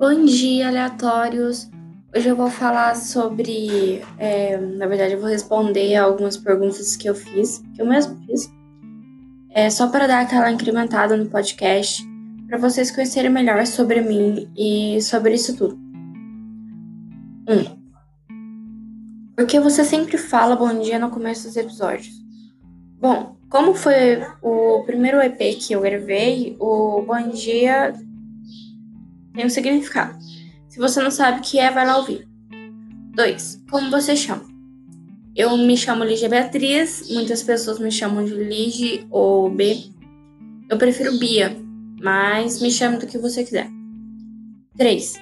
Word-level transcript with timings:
Bom 0.00 0.24
dia, 0.24 0.68
aleatórios! 0.68 1.70
Hoje 2.16 2.26
eu 2.26 2.34
vou 2.34 2.48
falar 2.48 2.96
sobre. 2.96 4.00
É, 4.16 4.56
na 4.56 4.86
verdade, 4.86 5.12
eu 5.12 5.20
vou 5.20 5.28
responder 5.28 5.94
algumas 5.94 6.38
perguntas 6.38 6.96
que 6.96 7.06
eu 7.06 7.14
fiz, 7.14 7.62
que 7.74 7.82
eu 7.82 7.86
mesmo 7.86 8.16
fiz, 8.24 8.50
é, 9.50 9.68
só 9.68 9.88
para 9.88 10.06
dar 10.06 10.22
aquela 10.22 10.50
incrementada 10.50 11.18
no 11.18 11.28
podcast, 11.28 12.02
para 12.48 12.56
vocês 12.56 12.90
conhecerem 12.90 13.30
melhor 13.30 13.66
sobre 13.66 14.00
mim 14.00 14.50
e 14.56 15.02
sobre 15.02 15.34
isso 15.34 15.54
tudo. 15.54 15.78
1. 17.46 17.52
Um, 17.52 17.76
por 19.36 19.46
que 19.46 19.60
você 19.60 19.84
sempre 19.84 20.16
fala 20.16 20.56
bom 20.56 20.80
dia 20.80 20.98
no 20.98 21.10
começo 21.10 21.46
dos 21.46 21.58
episódios? 21.58 22.14
Bom, 22.98 23.36
como 23.50 23.74
foi 23.74 24.24
o 24.40 24.82
primeiro 24.86 25.20
EP 25.20 25.58
que 25.58 25.74
eu 25.74 25.82
gravei, 25.82 26.56
o 26.58 27.02
bom 27.02 27.28
dia 27.28 27.92
tem 29.34 29.46
um 29.46 29.50
significado. 29.50 30.18
Se 30.68 30.78
você 30.78 31.02
não 31.02 31.10
sabe 31.10 31.40
o 31.40 31.42
que 31.42 31.58
é, 31.58 31.70
vai 31.70 31.86
lá 31.86 31.98
ouvir. 31.98 32.28
2. 33.14 33.64
Como 33.70 33.90
você 33.90 34.16
chama? 34.16 34.44
Eu 35.34 35.56
me 35.56 35.76
chamo 35.76 36.04
Lígia 36.04 36.28
Beatriz, 36.28 37.08
muitas 37.10 37.42
pessoas 37.42 37.78
me 37.78 37.90
chamam 37.90 38.24
de 38.24 38.34
Lige 38.34 39.06
ou 39.10 39.50
B. 39.50 39.84
Eu 40.68 40.76
prefiro 40.76 41.18
Bia, 41.18 41.56
mas 42.00 42.60
me 42.60 42.70
chame 42.70 42.98
do 42.98 43.06
que 43.06 43.18
você 43.18 43.44
quiser. 43.44 43.68
3. 44.76 45.20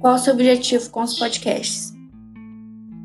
Qual 0.00 0.14
o 0.14 0.18
seu 0.18 0.34
objetivo 0.34 0.90
com 0.90 1.02
os 1.02 1.18
podcasts? 1.18 1.92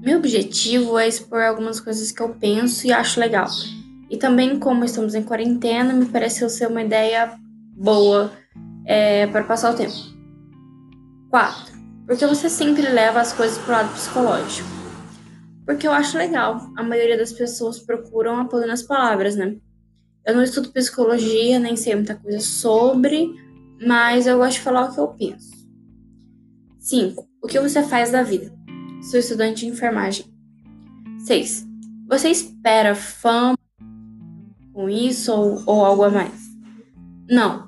Meu 0.01 0.19
objetivo 0.19 0.97
é 0.97 1.07
expor 1.07 1.41
algumas 1.41 1.79
coisas 1.79 2.11
que 2.11 2.21
eu 2.21 2.29
penso 2.29 2.87
e 2.87 2.91
acho 2.91 3.19
legal. 3.19 3.47
E 4.09 4.17
também, 4.17 4.57
como 4.57 4.85
estamos 4.85 5.15
em 5.15 5.23
quarentena, 5.23 5.93
me 5.93 6.05
pareceu 6.05 6.49
ser 6.49 6.67
uma 6.67 6.81
ideia 6.81 7.37
boa 7.75 8.31
é, 8.85 9.27
para 9.27 9.43
passar 9.43 9.73
o 9.73 9.75
tempo. 9.75 10.16
4. 11.37 11.71
Porque 12.07 12.25
você 12.25 12.49
sempre 12.49 12.81
leva 12.81 13.21
as 13.21 13.31
coisas 13.31 13.59
pro 13.59 13.71
lado 13.71 13.93
psicológico. 13.93 14.67
Porque 15.67 15.85
eu 15.85 15.91
acho 15.91 16.17
legal. 16.17 16.67
A 16.75 16.81
maioria 16.81 17.15
das 17.15 17.31
pessoas 17.31 17.77
procuram 17.77 18.39
apoio 18.39 18.65
nas 18.65 18.81
palavras, 18.81 19.35
né? 19.35 19.55
Eu 20.25 20.33
não 20.33 20.41
estudo 20.41 20.71
psicologia, 20.71 21.59
nem 21.59 21.75
sei 21.75 21.93
muita 21.93 22.15
coisa 22.15 22.39
sobre, 22.39 23.29
mas 23.85 24.25
eu 24.25 24.39
gosto 24.39 24.53
de 24.53 24.61
falar 24.61 24.85
o 24.85 24.93
que 24.93 24.99
eu 24.99 25.07
penso. 25.09 25.51
5. 26.79 27.27
O 27.43 27.47
que 27.47 27.59
você 27.59 27.83
faz 27.83 28.09
da 28.09 28.23
vida? 28.23 28.51
Sou 29.03 29.19
estudante 29.19 29.59
de 29.59 29.71
enfermagem. 29.71 30.25
6. 31.19 31.67
Você 32.07 32.29
espera 32.29 32.95
fama 32.95 33.59
com 34.73 34.89
isso 34.89 35.31
ou, 35.31 35.61
ou 35.67 35.85
algo 35.85 36.03
a 36.03 36.09
mais? 36.09 36.47
Não, 37.29 37.66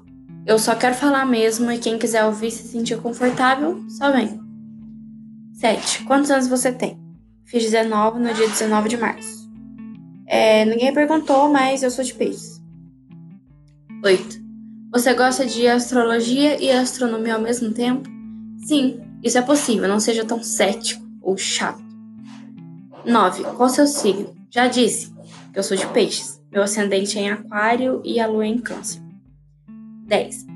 eu 0.49 0.57
só 0.57 0.73
quero 0.73 0.95
falar 0.95 1.27
mesmo 1.27 1.71
e 1.71 1.77
quem 1.77 1.99
quiser 1.99 2.25
ouvir 2.25 2.49
se 2.49 2.67
sentir 2.67 2.99
confortável, 2.99 3.83
só 3.87 4.11
vem. 4.11 4.39
7. 5.53 6.05
Quantos 6.05 6.31
anos 6.31 6.47
você 6.47 6.71
tem? 6.71 6.99
Fiz 7.45 7.61
19 7.61 8.19
no 8.19 8.33
dia 8.33 8.47
19 8.47 8.89
de 8.89 8.97
março. 8.97 9.47
É, 10.25 10.65
ninguém 10.65 10.91
perguntou, 10.91 11.49
mas 11.49 11.83
eu 11.83 11.91
sou 11.91 12.03
de 12.03 12.15
peixes. 12.15 12.59
8. 14.03 14.39
Você 14.91 15.13
gosta 15.13 15.45
de 15.45 15.67
astrologia 15.67 16.59
e 16.59 16.71
astronomia 16.71 17.35
ao 17.35 17.41
mesmo 17.41 17.71
tempo? 17.71 18.09
Sim, 18.65 19.01
isso 19.23 19.37
é 19.37 19.43
possível, 19.43 19.87
não 19.87 19.99
seja 19.99 20.25
tão 20.25 20.41
cético 20.41 21.05
ou 21.21 21.37
chato. 21.37 21.83
9. 23.05 23.43
Qual 23.55 23.69
seu 23.69 23.85
signo? 23.85 24.35
Já 24.49 24.67
disse 24.67 25.13
que 25.53 25.59
eu 25.59 25.63
sou 25.63 25.77
de 25.77 25.85
peixes. 25.89 26.41
Meu 26.51 26.63
ascendente 26.63 27.19
é 27.19 27.21
em 27.21 27.29
aquário 27.29 28.01
e 28.03 28.19
a 28.19 28.25
lua 28.25 28.45
é 28.45 28.47
em 28.47 28.57
câncer. 28.57 29.08
10. 30.09 30.47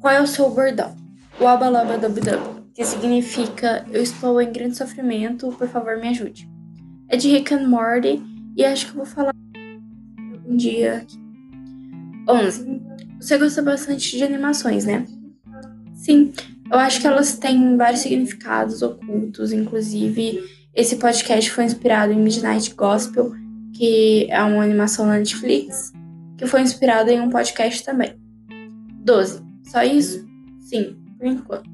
Qual 0.00 0.12
é 0.12 0.20
o 0.20 0.26
seu 0.26 0.50
bordão? 0.50 0.94
O 1.40 1.46
abalaba 1.46 1.98
que 2.74 2.84
significa 2.84 3.86
eu 3.90 4.02
estou 4.02 4.40
em 4.40 4.52
grande 4.52 4.76
sofrimento, 4.76 5.52
por 5.52 5.68
favor 5.68 5.96
me 5.96 6.08
ajude. 6.08 6.50
É 7.08 7.16
de 7.16 7.28
Rick 7.28 7.54
and 7.54 7.68
Morty 7.68 8.22
e 8.56 8.64
acho 8.64 8.88
que 8.88 8.96
vou 8.96 9.06
falar 9.06 9.34
um 10.46 10.56
dia 10.56 10.98
aqui. 10.98 11.18
11. 12.28 12.82
Você 13.20 13.38
gosta 13.38 13.62
bastante 13.62 14.16
de 14.16 14.24
animações, 14.24 14.84
né? 14.84 15.06
Sim, 15.94 16.32
eu 16.70 16.78
acho 16.78 17.00
que 17.00 17.06
elas 17.06 17.38
têm 17.38 17.76
vários 17.76 18.00
significados 18.00 18.82
ocultos, 18.82 19.52
inclusive 19.52 20.42
esse 20.74 20.96
podcast 20.96 21.50
foi 21.50 21.64
inspirado 21.64 22.12
em 22.12 22.16
Midnight 22.16 22.74
Gospel, 22.74 23.32
que 23.74 24.26
é 24.30 24.42
uma 24.42 24.62
animação 24.62 25.06
na 25.06 25.18
Netflix, 25.18 25.92
que 26.38 26.46
foi 26.46 26.62
inspirado 26.62 27.10
em 27.10 27.20
um 27.20 27.28
podcast 27.28 27.84
também. 27.84 28.19
12. 29.00 29.42
Só 29.64 29.82
isso? 29.82 30.26
Sim, 30.60 30.96
por 31.18 31.26
enquanto. 31.26 31.70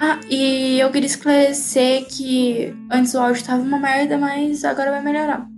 Ah, 0.00 0.18
e 0.28 0.80
eu 0.80 0.90
queria 0.90 1.06
esclarecer 1.06 2.06
que 2.06 2.74
antes 2.90 3.14
o 3.14 3.20
áudio 3.20 3.36
estava 3.36 3.62
uma 3.62 3.78
merda, 3.78 4.18
mas 4.18 4.64
agora 4.64 4.90
vai 4.90 5.02
melhorar. 5.02 5.51